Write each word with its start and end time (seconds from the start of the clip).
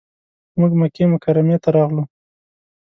موږ 0.59 0.71
مکې 0.79 1.03
مکرمې 1.13 1.57
ته 1.63 1.69
راغلو. 1.75 2.03